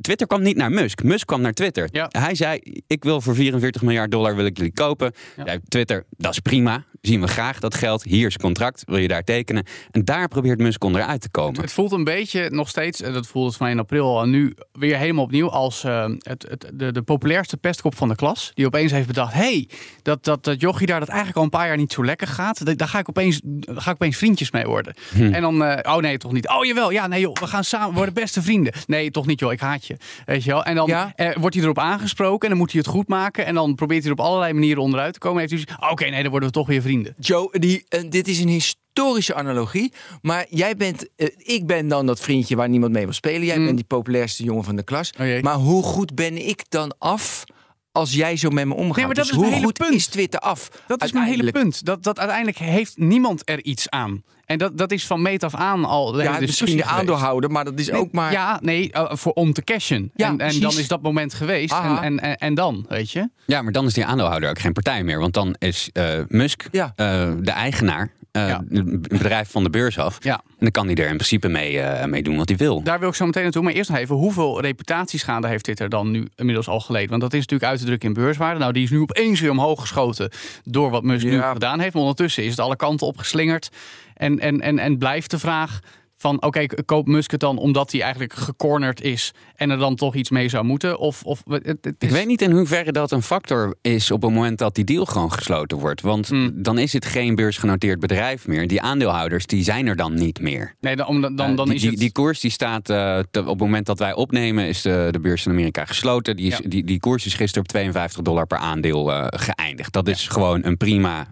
[0.00, 1.02] Twitter kwam niet naar Musk.
[1.02, 1.88] Musk kwam naar Twitter.
[1.92, 2.08] Ja.
[2.10, 5.12] Hij zei, ik wil voor 44 miljard dollar wil ik jullie kopen.
[5.44, 5.58] Ja.
[5.68, 6.84] Twitter, dat is prima.
[7.06, 8.02] Zien we graag dat geld.
[8.02, 8.82] Hier is contract.
[8.86, 9.64] Wil je daar tekenen?
[9.90, 11.60] En daar probeert Musk onderuit te komen.
[11.60, 14.96] Het, voelt een beetje nog steeds, dat voelde het van in april al, nu weer
[14.96, 18.50] helemaal opnieuw als uh, het, het, de, de populairste pestkop van de klas.
[18.54, 19.68] Die opeens heeft bedacht, hey,
[20.02, 22.78] dat, dat, dat jochie daar dat eigenlijk al een paar jaar niet zo lekker gaat.
[22.78, 24.94] Daar ga ik opeens, ga ik opeens vriendjes mee worden.
[25.14, 25.32] Hm.
[25.32, 26.48] En dan, uh, oh nee, toch niet.
[26.48, 28.72] Oh jawel, ja nee joh, we gaan samen worden beste vrienden.
[28.86, 29.96] Nee, toch niet joh, ik haat je.
[30.24, 30.64] Weet je wel?
[30.64, 31.12] En dan ja?
[31.16, 33.46] uh, wordt hij erop aangesproken en dan moet hij het goed maken.
[33.46, 35.42] En dan probeert hij er op allerlei manieren onderuit te komen.
[35.42, 36.92] En heeft hij oké, okay, nee, dan worden we toch weer vrienden.
[37.18, 39.92] Joe, die, uh, dit is een historische analogie.
[40.22, 43.46] Maar jij bent, uh, ik ben dan dat vriendje waar niemand mee wil spelen.
[43.46, 43.64] Jij mm.
[43.64, 45.12] bent die populairste jongen van de klas.
[45.20, 47.44] Oh, maar hoe goed ben ik dan af
[47.92, 48.96] als jij zo met me omgaat.
[48.96, 49.94] Nee, maar dat dus is hoe goed punt.
[49.94, 50.70] is Twitter af?
[50.86, 51.84] Dat is mijn hele punt.
[51.84, 54.22] Dat, dat uiteindelijk heeft niemand er iets aan.
[54.46, 56.12] En dat, dat is van meet af aan al.
[56.12, 58.32] De ja, misschien de aandeelhouder, maar dat is ook maar.
[58.32, 60.10] Ja, nee, uh, voor om te cashen.
[60.14, 61.72] Ja, en, en dan is dat moment geweest.
[61.72, 63.28] En, en, en, en, dan, weet je?
[63.46, 65.20] Ja, maar dan is die aandeelhouder ook geen partij meer.
[65.20, 66.92] Want dan is uh, Musk ja.
[66.96, 68.64] uh, de eigenaar uh, ja.
[68.68, 70.18] een bedrijf van de beurs af.
[70.20, 70.34] Ja.
[70.34, 72.82] En dan kan hij er in principe mee, uh, mee doen wat hij wil.
[72.82, 73.62] Daar wil ik zo meteen naartoe.
[73.62, 77.08] Maar eerst nog even, hoeveel reputatieschade heeft dit er dan nu inmiddels al geleden?
[77.08, 78.60] Want dat is natuurlijk uit te drukken in beurswaarde.
[78.60, 80.30] Nou, die is nu opeens weer omhoog geschoten
[80.64, 81.30] door wat Musk ja.
[81.30, 81.92] nu gedaan heeft.
[81.92, 83.70] Maar ondertussen is het alle kanten opgeslingerd.
[84.14, 85.80] En, en, en, en blijft de vraag
[86.24, 89.94] van oké, okay, koop Musk het dan omdat hij eigenlijk gecornerd is en er dan
[89.94, 90.98] toch iets mee zou moeten?
[90.98, 92.08] Of, of het, het is...
[92.08, 95.04] Ik weet niet in hoeverre dat een factor is op het moment dat die deal
[95.04, 96.00] gewoon gesloten wordt.
[96.00, 96.62] Want hmm.
[96.62, 98.66] dan is het geen beursgenoteerd bedrijf meer.
[98.66, 100.74] Die aandeelhouders die zijn er dan niet meer.
[100.80, 101.90] Nee, dan, dan, dan, uh, die, is het...
[101.90, 105.08] die, die, koers die staat uh, te, op het moment dat wij opnemen is de,
[105.10, 106.36] de beurs in Amerika gesloten.
[106.36, 106.68] Die, is, ja.
[106.68, 109.92] die, die koers is gisteren op 52 dollar per aandeel uh, geëindigd.
[109.92, 110.30] Dat is ja.
[110.32, 111.26] gewoon een prima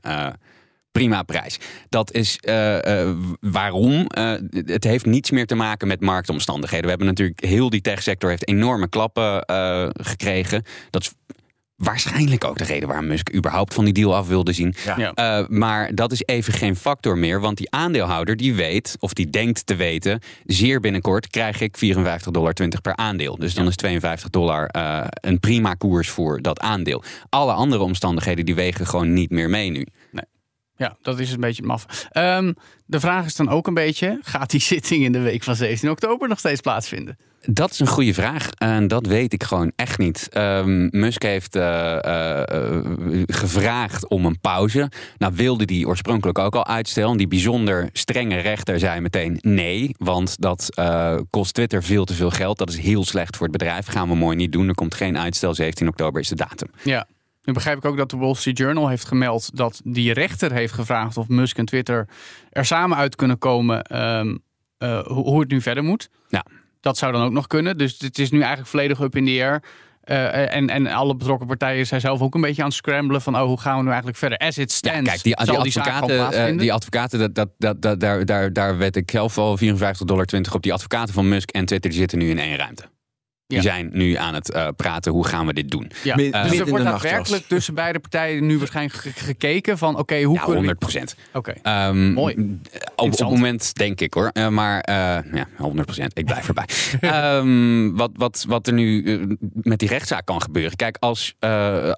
[0.92, 1.58] prima prijs.
[1.88, 4.06] Dat is uh, uh, waarom.
[4.18, 6.84] Uh, het heeft niets meer te maken met marktomstandigheden.
[6.84, 9.44] We hebben natuurlijk heel die techsector heeft enorme klappen
[9.92, 10.64] gekregen.
[10.90, 11.12] Dat is
[11.76, 14.74] waarschijnlijk ook de reden waarom Musk überhaupt van die deal af wilde zien.
[14.96, 15.46] Ja.
[15.48, 19.66] maar dat is even geen factor meer, want die aandeelhouder die weet, of die denkt
[19.66, 22.52] te weten, zeer binnenkort krijg ik 54,20 dollar
[22.82, 23.36] per aandeel.
[23.36, 24.68] Dus dan is 52 dollar
[25.12, 27.02] een prima koers voor dat aandeel.
[27.28, 29.86] Alle andere omstandigheden die wegen gewoon niet meer mee nu.
[30.10, 30.24] Nee.
[30.82, 32.08] Ja, dat is een beetje maf.
[32.12, 32.54] Um,
[32.86, 35.90] de vraag is dan ook een beetje: gaat die zitting in de week van 17
[35.90, 37.16] oktober nog steeds plaatsvinden?
[37.44, 40.28] Dat is een goede vraag en dat weet ik gewoon echt niet.
[40.36, 42.42] Um, Musk heeft uh, uh,
[43.26, 44.90] gevraagd om een pauze.
[45.18, 47.16] Nou wilde die oorspronkelijk ook al uitstellen.
[47.16, 52.30] Die bijzonder strenge rechter zei meteen nee, want dat uh, kost Twitter veel te veel
[52.30, 52.58] geld.
[52.58, 53.86] Dat is heel slecht voor het bedrijf.
[53.86, 54.68] Gaan we mooi niet doen.
[54.68, 55.54] Er komt geen uitstel.
[55.54, 56.70] 17 oktober is de datum.
[56.82, 57.06] Ja,
[57.42, 60.72] nu begrijp ik ook dat de Wall Street Journal heeft gemeld dat die rechter heeft
[60.72, 62.08] gevraagd of Musk en Twitter
[62.50, 64.42] er samen uit kunnen komen um,
[64.78, 66.08] uh, hoe het nu verder moet.
[66.28, 66.44] Ja.
[66.80, 67.78] Dat zou dan ook nog kunnen.
[67.78, 69.62] Dus het is nu eigenlijk volledig up in the air.
[70.04, 73.36] Uh, en, en alle betrokken partijen zijn zelf ook een beetje aan het scramblen van
[73.36, 74.38] oh, hoe gaan we nu eigenlijk verder?
[74.38, 74.98] As it stands.
[74.98, 78.78] Ja, kijk, die, die advocaten, uh, die advocaten dat, dat, dat, dat, daar, daar, daar
[78.78, 79.64] werd ik zelf al 54,20
[80.04, 80.62] dollar op.
[80.62, 82.91] Die advocaten van Musk en Twitter die zitten nu in één ruimte.
[83.52, 83.70] Die ja.
[83.70, 85.90] zijn nu aan het uh, praten, hoe gaan we dit doen?
[86.02, 86.18] Ja.
[86.18, 90.36] Uh, dus er wordt daadwerkelijk tussen beide partijen nu waarschijnlijk gekeken van, oké, okay, hoe
[90.36, 91.16] ja, 100 procent.
[91.32, 91.88] Oké, okay.
[91.88, 92.58] um, mooi.
[92.96, 94.90] Op, op het moment denk ik hoor, uh, maar
[95.34, 96.66] ja, 100 procent, ik blijf erbij.
[97.36, 100.76] um, wat, wat, wat er nu met die rechtszaak kan gebeuren.
[100.76, 101.34] Kijk, als,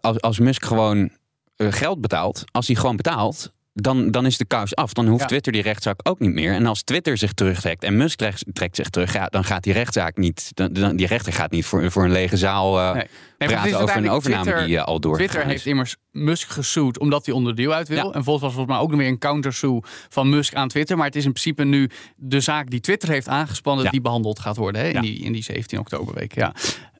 [0.01, 1.11] als, als Musk gewoon
[1.57, 4.93] geld betaalt, als hij gewoon betaalt, dan, dan is de kous af.
[4.93, 5.27] Dan hoeft Ja.
[5.27, 6.53] Twitter die rechtszaak ook niet meer.
[6.53, 8.19] En als Twitter zich terugtrekt en Musk
[8.53, 10.51] trekt, zich terug, ja, dan gaat die rechtszaak niet.
[10.55, 13.07] Dan, dan- die rechter gaat niet voor, voor een lege zaal eh, Nee.
[13.39, 16.99] Nee, praten over een overname Twitter- die eh, al doorgegaan Twitter heeft immers Musk gesued
[16.99, 17.97] omdat hij onder de deal uit wil.
[17.97, 18.03] Ja.
[18.13, 20.97] En volgens was volgens mij ook nog weer een countersue van Musk aan Twitter.
[20.97, 23.85] Maar het is in principe nu de zaak die Twitter heeft aangespannen...
[23.85, 23.91] Ja.
[23.91, 26.35] die behandeld gaat worden hè, in, die, in die 17 oktoberweek.
[26.35, 26.53] Ja.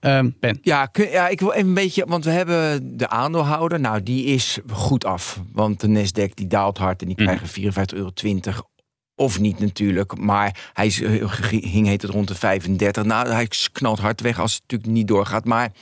[0.05, 0.59] Ehm, ben.
[0.63, 3.81] Ja, kun- ja, ik wil even een beetje, want we hebben de aandeelhouder.
[3.81, 5.41] Nou, die is goed af.
[5.53, 7.25] Want de Nasdaq die daalt hard en die Mhm.
[7.25, 8.69] krijgen 54,20 euro.
[9.17, 13.05] Of niet natuurlijk, maar hij is, eh, hing heet het rond de 35.
[13.05, 15.45] Nou, hij knalt hard weg als het natuurlijk niet doorgaat.
[15.45, 15.73] Maar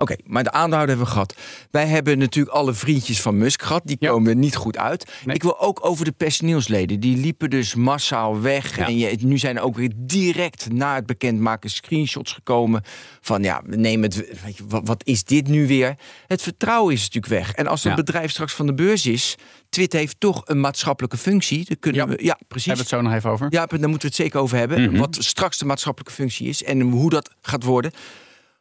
[0.00, 1.34] oké, maar de aandeelhouder hebben we gehad.
[1.70, 3.82] Wij hebben natuurlijk alle vriendjes van Musk gehad.
[3.84, 4.08] Die Ja.
[4.10, 5.10] komen er niet goed uit.
[5.24, 5.34] Nee.
[5.34, 7.00] Ik wil ook over de personeelsleden.
[7.00, 8.76] Die liepen dus massaal weg.
[8.76, 8.86] Ja.
[8.86, 12.82] En je, nu zijn er ook weer direct na het bekendmaken screenshots gekomen.
[13.20, 14.14] Van ja, neem het.
[14.44, 15.94] Weet je, wat, wat is dit nu weer?
[16.26, 17.52] Het vertrouwen is natuurlijk weg.
[17.52, 17.96] En als een Ja.
[17.96, 19.34] bedrijf straks van de beurs is.
[19.68, 21.64] Twitter heeft toch een maatschappelijke functie.
[21.64, 22.16] Dan kunnen Ja.
[22.16, 22.66] we, ja, precies.
[22.66, 23.46] Hebben we het zo nog even over.
[23.50, 24.82] Ja, daar moeten we het zeker over hebben.
[24.82, 24.96] Mhm.
[24.98, 27.90] Wat straks de maatschappelijke functie is en hoe dat gaat worden.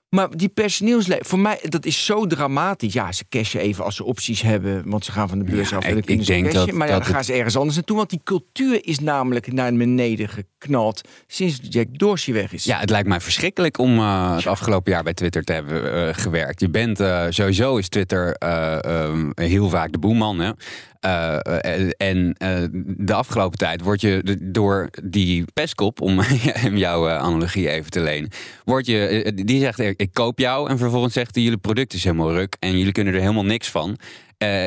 [0.10, 2.93] Maar die personeelsleven, voor mij, dat is zo dramatisch.
[2.93, 5.78] Ja, ze cashen even als ze opties hebben, want ze gaan van de beurs Ja,
[5.78, 5.84] af.
[5.84, 6.65] En ik- dan kunnen ik ze denk cashen.
[6.67, 7.98] dat- maar ja, dat dan gaan het- ze ergens anders naartoe.
[7.98, 12.63] Want die cultuur is namelijk naar beneden geknald sinds Jack Dorsey weg is.
[12.63, 16.13] Ja, het lijkt mij verschrikkelijk om eh, het afgelopen jaar bij Twitter te hebben eh,
[16.24, 16.60] gewerkt.
[16.60, 20.39] Je bent eh, sowieso is Twitter eh, ehm, heel vaak de boeman.
[20.39, 20.52] Hè?
[20.99, 22.63] Eh, eh, en eh,
[22.97, 26.21] de afgelopen tijd word je door die pestkop, om
[26.73, 28.29] jouw analogie even te lenen,
[28.65, 30.69] word je, die zegt: ik, koop jou.
[30.69, 33.69] En vervolgens zegt hij: jullie product is helemaal ruk en jullie kunnen er helemaal niks
[33.69, 33.97] van.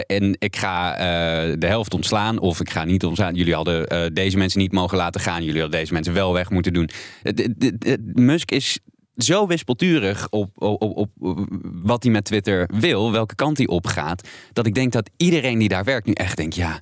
[0.07, 0.97] En ik ga
[1.57, 3.35] de helft ontslaan of ik ga niet ontslaan.
[3.35, 5.45] Jullie hadden deze mensen niet mogen laten gaan.
[5.45, 6.91] Jullie hadden deze mensen wel weg moeten doen.
[8.15, 8.79] Musk is
[9.17, 11.49] zo wispelturig op, op, op, op
[11.83, 15.69] wat hij met Twitter wil, welke kant hij opgaat, dat ik denk dat iedereen die
[15.69, 16.81] daar werkt nu echt denkt, ja,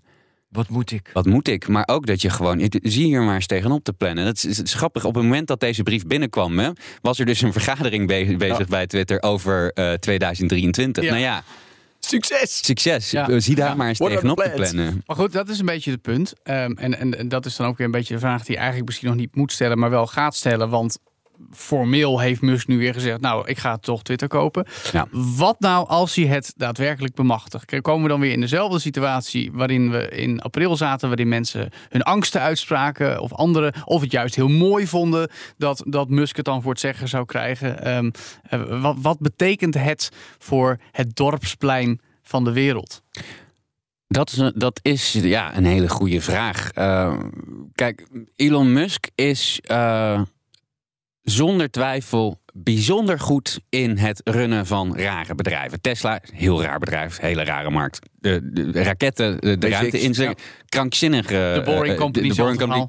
[0.48, 1.10] Wat moet ik?
[1.12, 1.68] wat moet ik?
[1.68, 4.24] Maar ook dat je gewoon, zie hier maar eens tegenop te plannen.
[4.24, 6.70] Dat is, het is grappig, op het moment dat deze brief binnenkwam, hè,
[7.02, 11.04] was er dus een vergadering be- bezig bij Twitter over eh, 2023.
[11.04, 11.10] Ja.
[11.10, 11.42] Nou ja,
[12.02, 12.64] Succes!
[12.64, 13.10] succes.
[13.10, 13.40] Ja.
[13.40, 13.74] Zie daar Ja.
[13.74, 15.02] maar eens What tegenop te plannen.
[15.06, 16.32] Maar goed, dat is een beetje het punt.
[16.42, 18.56] Ehm, en, en, en dat is dan ook weer een beetje de vraag die je
[18.56, 20.68] eigenlijk misschien nog niet moet stellen, maar wel gaat stellen.
[20.68, 20.98] Want
[21.52, 24.66] formeel heeft Musk nu weer gezegd: Nou, ik ga toch Twitter kopen.
[24.92, 25.06] Ja.
[25.36, 27.80] Wat nou als hij het daadwerkelijk bemachtigt?
[27.80, 32.02] Komen we dan weer in dezelfde situatie waarin we in april zaten, waarin mensen hun
[32.02, 36.62] angsten uitspraken of anderen, of het juist heel mooi vonden dat, dat Musk het dan
[36.62, 37.82] voor het zeggen zou krijgen?
[37.84, 38.10] Ehm,
[38.42, 43.02] eh, wat, wat betekent het voor het dorpsplein van de wereld?
[44.08, 46.70] Dat is, een- dat is ja, een hele goede vraag.
[46.70, 47.18] Eh,
[47.74, 50.20] kijk, Elon Musk is eh,
[51.22, 55.80] zonder twijfel bijzonder goed in het runnen van rare bedrijven.
[55.80, 57.98] Tesla, heel raar bedrijf, hele rare markt.
[58.18, 60.34] De, de raketten, de, de ruimte in ja.
[60.68, 61.52] krankzinnige...
[61.54, 62.86] De Boring eh, Company, de, de Boring Company.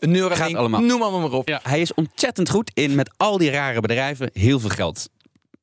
[0.00, 0.58] Neuralink.
[0.68, 1.48] Noem allemaal maar op.
[1.48, 1.60] Ja.
[1.62, 5.08] Hij is ontzettend goed in met al die rare bedrijven heel veel geld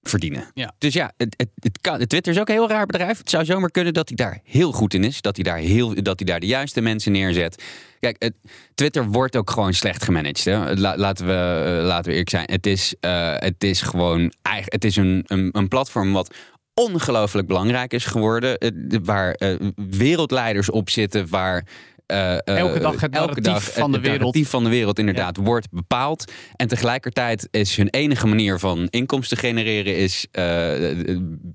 [0.04, 0.52] verdienen.
[0.54, 0.74] Ja.
[0.78, 3.18] Dus ja, het, het, het kan, Twitter is ook een heel raar bedrijf.
[3.18, 5.22] Het zou zomaar kunnen dat hij daar heel goed in is.
[5.22, 7.64] Dat hij daar, heel, dat hij daar de juiste mensen neerzet.
[8.00, 8.34] Kijk, het,
[8.76, 10.46] Twitter wordt ook gewoon slecht gemanaged.
[10.46, 10.74] Hè.
[10.74, 12.50] La- laten, we, eh, laten we eerlijk zijn.
[12.52, 16.36] Het is, eh, het is gewoon het is een, een, een platform wat
[16.74, 18.60] ongelooflijk belangrijk is geworden.
[18.60, 19.56] de- waar eh,
[19.90, 21.66] wereldleiders op zitten, waar.
[22.14, 24.20] Eh, eh, Elke dag het elke dag van de het wereld.
[24.22, 26.32] narratief van de wereld inderdaad wordt bepaald.
[26.56, 30.90] En tegelijkertijd is hun enige manier van inkomsten genereren is eh,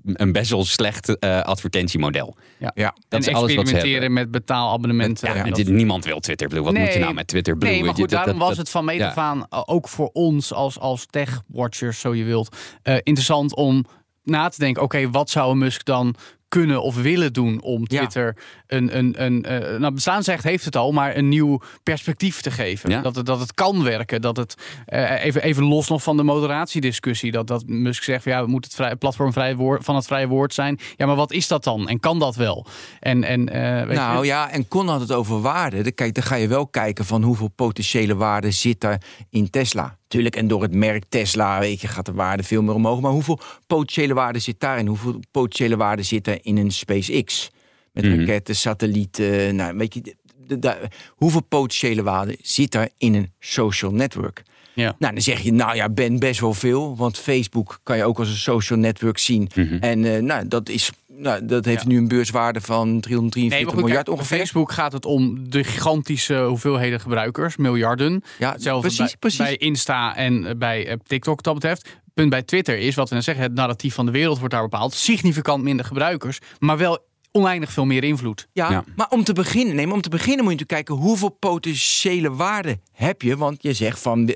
[0.03, 2.35] een best wel slecht eh, advertentiemodel.
[2.59, 2.71] Ja.
[2.73, 4.13] Dat en is alles wat ze experimenteren hebben.
[4.13, 5.35] met betaalabonnementen.
[5.35, 6.63] Ja, dit- niemand wil Twitter Blue.
[6.63, 6.83] Wat Nee.
[6.83, 7.71] moet je nou met Twitter Blue?
[7.71, 9.07] Nee, maar goed, daarom dat- was het van meet ja.
[9.07, 13.85] af aan, ook voor ons als, als tech-watchers, zo je wilt, eh, interessant om
[14.23, 16.15] na te denken, oké, wat zou Musk dan
[16.49, 17.97] kunnen of willen doen om Ja.
[17.97, 18.35] Twitter
[18.67, 22.89] een, een, een eh, nou bestaansrecht heeft het al, maar een nieuw perspectief te geven.
[22.89, 23.01] Ja.
[23.01, 26.23] Dat, het, dat het kan werken, dat het eh, even, even los nog van de
[26.23, 29.95] moderatiediscussie, dat, dat Musk zegt, van, ja, we moeten het vrij, platform vrij woord, van
[29.95, 30.79] het vrije woord zijn.
[30.95, 31.89] Ja, maar wat is dat dan?
[31.89, 32.65] En kan dat wel?
[32.99, 35.83] En, en eh, weet Nou je, ja, en Con had het over waarde.
[35.83, 39.98] Dan, kijk, dan ga je wel kijken van hoeveel potentiële waarde zit er in Tesla.
[40.09, 42.99] Tuurlijk, en door het merk Tesla, weet je, gaat de waarde veel meer omhoog.
[43.01, 44.87] Maar hoeveel potentiële waarde zit daarin?
[44.87, 47.49] Hoeveel potentiële waarde zit er in een SpaceX?
[47.93, 48.19] Met Mhm.
[48.19, 50.01] raketten, satellieten, nou, weet je...
[50.01, 50.15] de-
[50.47, 54.43] de- de- hoeveel potentiële waarde zit er in een social network?
[54.73, 54.95] Ja.
[54.99, 56.95] Nou, dan zeg je, nou ja, ben best wel veel.
[56.95, 59.49] Want Facebook kan je ook als een social network zien.
[59.55, 59.77] Mhm.
[59.79, 61.87] En eh, nou, dat, is, nou, dat heeft Ja.
[61.87, 64.37] nu een beurswaarde van 343 Nee, maar goed, miljard kijk, ongeveer.
[64.37, 68.23] Op Facebook gaat het om de gigantische hoeveelheden gebruikers, miljarden.
[68.39, 69.37] Ja, Hetzelfde precies, bij, precies.
[69.39, 71.97] bij Insta en eh, bij eh, TikTok wat dat betreft.
[72.13, 74.63] Punt bij Twitter is, wat we net zeggen, het narratief van de wereld wordt daar
[74.63, 74.93] bepaald.
[74.93, 78.47] Significant minder gebruikers, maar wel oneindig veel meer invloed.
[78.53, 78.83] Ja, Ja.
[78.95, 82.79] maar om te beginnen, nee, om te beginnen moet je natuurlijk kijken hoeveel potentiële waarde
[82.91, 83.37] heb je.
[83.37, 84.31] Want je zegt van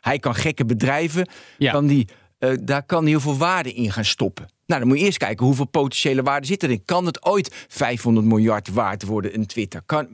[0.00, 1.72] hij kan gekke bedrijven, Ja.
[1.72, 4.48] kan die, eh, daar kan heel veel waarde in gaan stoppen.
[4.68, 6.84] Nou, dan moet je eerst kijken hoeveel potentiële waarde zit erin.
[6.84, 9.82] Kan het ooit 500 miljard waard worden in Twitter?
[9.86, 10.08] Kan,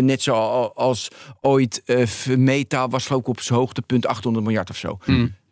[0.00, 1.08] net zoals
[1.40, 4.98] ooit eh, Meta was ik op zijn hoogtepunt 800 miljard of zo.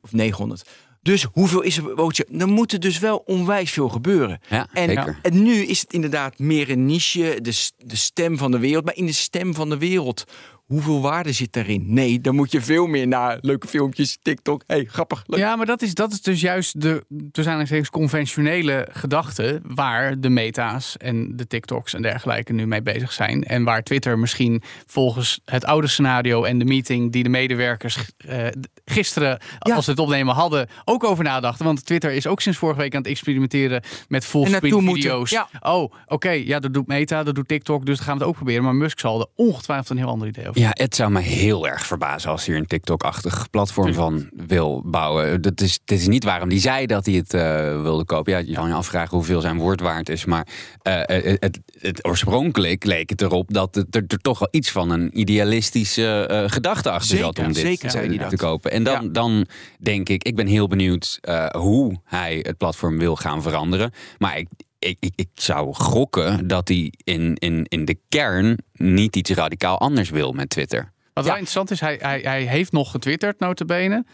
[0.01, 0.68] Of 900.
[1.03, 1.85] Dus hoeveel is er?
[2.29, 4.40] Dan moet er dus wel onwijs veel gebeuren.
[4.49, 5.18] Ja, En, zeker.
[5.23, 8.85] en nu is het inderdaad meer een niche, de, de stem van de wereld.
[8.85, 10.25] Maar in de stem van de wereld,
[10.68, 11.85] hoeveel waarde zit daarin?
[11.87, 14.62] Nee, dan moet je veel meer naar leuke filmpjes, TikTok.
[14.66, 15.22] hey, grappig.
[15.26, 15.40] Leuk.
[15.40, 20.96] Ja, maar dat is, dat is dus juist de aanhalingstekens conventionele gedachte waar de meta's
[20.96, 23.44] en de TikToks en dergelijke nu mee bezig zijn.
[23.44, 28.46] En waar Twitter misschien volgens het oude scenario en de meeting die de medewerkers eh,
[28.85, 29.74] gisteren, Ja.
[29.74, 31.64] als ze het opnemen hadden, ook over nadachten.
[31.64, 35.02] Want Twitter is ook sinds vorige week aan het experimenteren met En fullscreen naartoe moeten,
[35.02, 35.31] video's.
[35.31, 35.48] ja.
[35.61, 38.37] Oh, oké, ja, dat doet Meta, dat doet TikTok, dus dan gaan we het ook
[38.37, 38.62] proberen.
[38.62, 40.58] Maar Musk zal er ongetwijfeld een heel ander idee over.
[40.59, 44.83] Ja, het zou me heel erg verbazen als hij er een TikTok-achtig platform van wil
[44.85, 45.42] bouwen.
[45.42, 48.33] Dat is, dit is niet waarom hij zei dat hij het eh, wilde kopen.
[48.33, 50.25] Ja, je kan je afvragen hoeveel zijn woord waard is.
[50.25, 50.47] Maar
[50.83, 54.71] eh, het, het, het oorspronkelijk leek het erop dat het er, er toch wel iets
[54.71, 58.71] van een idealistische eh, gedachte achter Zeker, zat om dit zeker eh, te kopen.
[58.71, 59.09] En dan, Ja.
[59.12, 59.47] dan
[59.79, 63.92] denk ik, ik ben heel benieuwd eh, hoe hij het platform wil gaan veranderen.
[64.18, 64.49] Maar ik,
[64.88, 69.79] ik, ik, ik zou gokken dat hij in, in, in de kern niet iets radicaal
[69.79, 70.92] anders wil met Twitter.
[71.12, 71.31] Wat Ja.
[71.31, 74.05] wel interessant is, hij, hij, hij heeft nog getwitterd, notabene.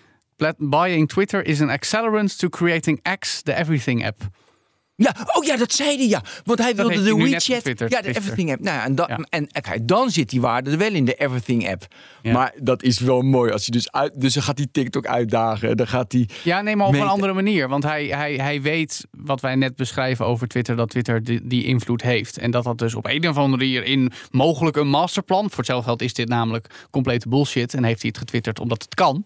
[0.58, 4.22] Buying Twitter is an accelerant to creating X, the Everything app.
[4.96, 6.22] Ja, oh ja, dat zei hij ja.
[6.44, 7.42] Want hij wilde de WeChat.
[7.42, 8.22] getwitterd, Ja, de gisteren.
[8.22, 8.60] Everything app.
[8.60, 8.84] Nou, ja,
[9.30, 9.72] en, Ja.
[9.72, 11.86] en, dan zit die waarde er wel in de Everything app.
[12.22, 12.32] Ja.
[12.32, 14.20] Maar dat is wel mooi als je dus uit.
[14.20, 15.76] Dus dan gaat hij TikTok uitdagen.
[15.76, 16.28] Dan gaat hij.
[16.42, 17.68] Ja, nee, maar op een andere manier.
[17.68, 21.64] Want hij, hij, hij weet wat wij net beschrijven over Twitter, dat Twitter die, die
[21.64, 22.38] invloed heeft.
[22.38, 25.48] En dat dat dus op een of andere manier in mogelijk een masterplan.
[25.48, 27.74] Voor hetzelfde geld is dit namelijk complete bullshit.
[27.74, 29.24] En heeft hij het getwitterd omdat het kan.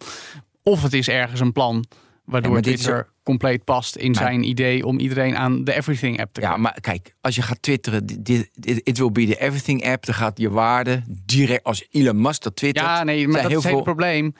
[0.62, 1.84] Of het is ergens een plan
[2.24, 6.40] waardoor Ja, Twitter compleet past in zijn idee om iedereen aan de Everything app te
[6.40, 6.60] Ja, krijgen.
[6.60, 10.06] maar kijk, als je gaat twitteren, dit, dit, it will be the everything app.
[10.06, 12.86] Dan gaat je waarde direct als Elon Musk dat twittert.
[12.86, 14.34] Ja, nee, maar dat is het heel hele veel- probleem.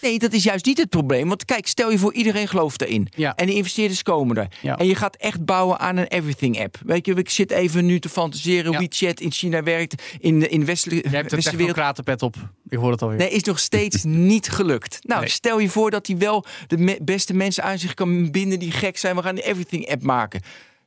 [0.00, 1.28] Nee, dat is juist niet het probleem.
[1.28, 3.08] Want kijk, stel je voor, iedereen gelooft erin.
[3.16, 3.34] Ja.
[3.34, 4.48] En de investeerders komen er.
[4.62, 4.76] Ja.
[4.76, 6.78] En je gaat echt bouwen aan een everything app.
[6.84, 8.72] Weet je, ik zit even nu te fantaseren.
[8.72, 8.78] Ja.
[8.78, 12.36] WeChat in China werkt, in de, in westelijke Jij hebt technocratenpet op.
[12.68, 13.18] Ik hoor het alweer.
[13.18, 14.98] Nee, is nog steeds niet gelukt.
[15.02, 15.30] Nou, Nee.
[15.30, 18.70] stel je voor dat hij wel de me- beste mensen aan zich kan binden die
[18.72, 19.16] gek zijn.
[19.16, 20.40] We gaan de everything app maken.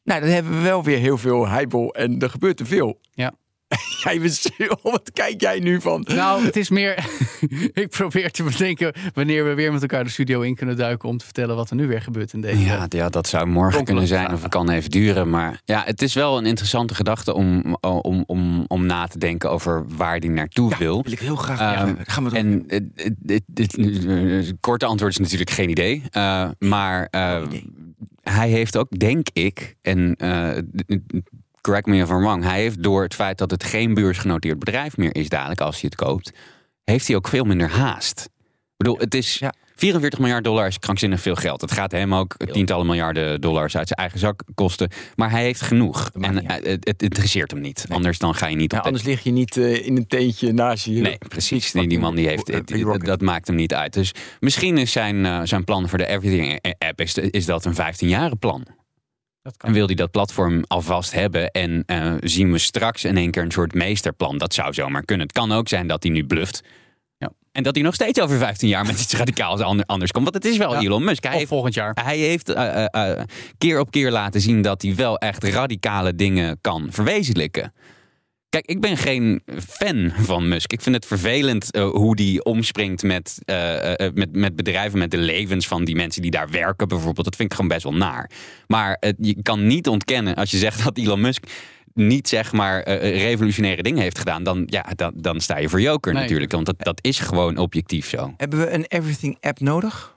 [0.03, 2.99] Nou, dan hebben we wel weer heel veel heibel en er gebeurt te veel.
[3.13, 3.33] Ja.
[4.03, 4.49] Jij bent
[4.81, 6.05] wat kijk jij nu van?
[6.07, 7.05] Nou, het is meer.
[7.73, 11.17] ik probeer te bedenken wanneer we weer met elkaar de studio in kunnen duiken om
[11.17, 12.63] te vertellen wat er nu weer gebeurt in deze.
[12.63, 15.29] Ja, ja, dat zou morgen kunnen zijn of het kan even duren.
[15.29, 19.51] Maar ja, het is wel een interessante gedachte om, om, om, om na te denken
[19.51, 21.03] over waar die naartoe wil.
[21.03, 21.59] wil ik heel graag.
[21.59, 22.65] Ehm, ja, gaan we het En
[23.25, 26.03] het, korte antwoord is natuurlijk geen idee.
[26.09, 27.41] Eh, maar eh,
[28.23, 30.57] hij heeft ook, denk ik, en eh,
[31.61, 34.97] correct me if I'm wrong, hij heeft door het feit dat het geen beursgenoteerd bedrijf
[34.97, 36.31] meer is dadelijk als hij het koopt,
[36.83, 38.19] heeft hij ook veel minder haast.
[38.21, 39.53] Ik bedoel, het is Ja.
[39.75, 41.61] 44 miljard dollar is krankzinnig veel geld.
[41.61, 44.89] Het gaat hem ook tientallen miljarden dollars uit zijn eigen zak kosten.
[45.15, 46.09] Maar hij heeft genoeg.
[46.19, 47.85] En eh, het, het interesseert hem niet.
[47.89, 50.51] Anders dan ga je niet op de- anders lig je niet eh, in een teentje
[50.53, 50.91] naast je.
[51.01, 51.71] Nee, precies.
[51.71, 53.93] Die, die man die heeft, het- dat, maakt hem niet uit.
[53.93, 57.75] Dus misschien is zijn, eh, zijn plan voor de Everything app is, is dat een
[57.75, 58.65] 15 jaren plan.
[59.57, 63.43] En wil hij dat platform alvast hebben en eh, zien we straks in één keer
[63.43, 64.37] een soort meesterplan.
[64.37, 65.27] Dat zou zomaar kunnen.
[65.27, 66.61] Het kan ook zijn dat hij nu bluft.
[67.17, 67.31] Ja.
[67.51, 70.23] En dat hij nog steeds over 15 jaar met iets radicaals ander- anders komt.
[70.23, 70.79] Want het is wel Ja.
[70.81, 71.23] Elon Musk.
[71.23, 71.97] Hij Of heeft, volgend jaar.
[72.03, 73.23] hij heeft eh, eh,
[73.57, 77.73] keer op keer laten zien dat hij wel echt radicale dingen kan verwezenlijken.
[78.51, 80.73] Kijk, ik ben geen fan van Musk.
[80.73, 85.11] Ik vind het vervelend eh, hoe die omspringt met, eh, eh, met, met bedrijven, met
[85.11, 87.25] de levens van die mensen die daar werken bijvoorbeeld.
[87.25, 88.29] Dat vind ik gewoon best wel naar.
[88.67, 91.45] Maar je kan niet ontkennen als je zegt dat Elon Musk
[91.93, 95.81] niet zeg maar eh, revolutionaire dingen heeft gedaan, dan, ja, dan, dan sta je voor
[95.81, 96.21] joker Nee.
[96.21, 96.51] natuurlijk.
[96.51, 98.33] Want dat, dat is gewoon objectief zo.
[98.37, 100.13] Hebben we een everything app nodig?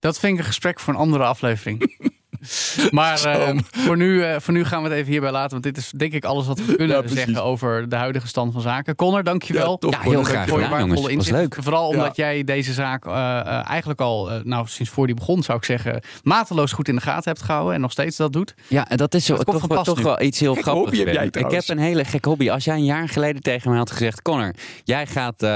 [0.00, 1.80] Dat vind ik een gesprek voor een andere aflevering.
[2.90, 5.50] maar eh, voor, nu, eh, voor nu gaan we het even hierbij laten.
[5.50, 8.52] Want dit is denk ik alles wat we kunnen Ja, zeggen over de huidige stand
[8.52, 8.94] van zaken.
[8.96, 9.70] Connor, dankjewel.
[9.70, 11.00] Ja, top, Ja, heel graag voor je waardevolle jongens.
[11.02, 11.36] Was inzicht.
[11.36, 11.56] leuk.
[11.64, 15.64] Vooral omdat jij deze zaak eh, eigenlijk al, nou sinds voor die begon zou ik
[15.64, 17.74] zeggen, mateloos goed in de gaten hebt gehouden.
[17.74, 18.54] En nog steeds dat doet.
[18.68, 20.84] Ja, en dat is zo, Dat toch, wel- toch wel iets heel Gek grappigs.
[20.86, 21.30] hobby heb Ben.
[21.32, 22.50] jij ik heb een hele gek hobby.
[22.50, 24.22] Als jij een jaar geleden tegen mij had gezegd...
[24.22, 25.48] Connor, jij gaat eh,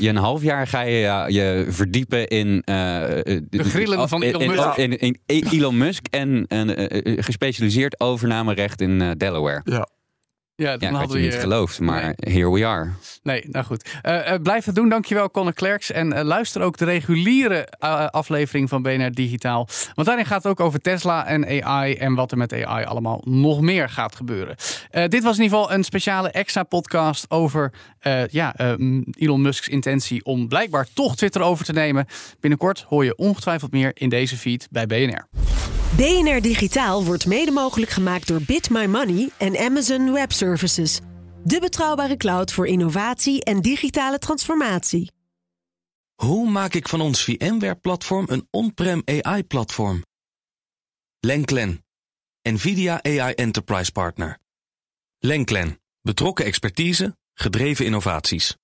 [0.00, 2.62] je een half jaar ga je je verdiepen in...
[2.64, 4.76] eh, de grillen van Elon Musk.
[4.76, 9.60] In, in, in Elon Musk en een eh, eh, gespecialiseerd overnamerecht in eh, Delaware.
[9.64, 9.88] Ja.
[10.56, 12.90] Ja, Ja, dan ik had je niet geloofd, maar here we are.
[13.22, 13.90] Nee, nou goed.
[14.02, 15.90] Eh, eh, blijf het doen, dankjewel Conor Klerks.
[15.90, 17.68] En eh, luister ook de reguliere
[18.10, 19.68] aflevering van BNR Digitaal.
[19.94, 21.94] Want daarin gaat het ook over Tesla en AI...
[21.94, 24.56] en wat er met AI allemaal nog meer gaat gebeuren.
[24.90, 27.30] Eh, dit was in ieder geval een speciale extra podcast...
[27.30, 28.54] over eh, ja,
[29.10, 32.06] Elon Musk's intentie om blijkbaar toch Twitter over te nemen.
[32.40, 35.28] Binnenkort hoor je ongetwijfeld meer in deze feed bij BNR.
[35.96, 41.00] BNR Digitaal wordt mede mogelijk gemaakt door Bit My Money en Amazon Web Services.
[41.44, 45.10] De betrouwbare cloud voor innovatie en digitale transformatie.
[46.14, 50.02] Hoe maak ik van ons VMware-platform een on-prem AI-platform?
[51.20, 51.84] Lenklen,
[52.42, 54.38] NVIDIA AI Enterprise Partner.
[55.18, 58.56] Lenklen, betrokken expertise, gedreven innovaties.